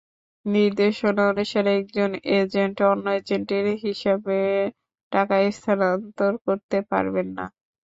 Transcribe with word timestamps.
নির্দেশনা 0.45 1.23
অনুসারে 1.31 1.71
একজন 1.79 2.09
এজেন্ট 2.37 2.77
অন্য 2.91 3.05
এজেন্টের 3.19 3.65
হিসাবে 3.83 4.37
টাকা 5.11 5.35
স্থানান্তর 5.51 6.31
করতে 6.45 6.77
পারবেন 6.91 7.27
না। 7.37 7.45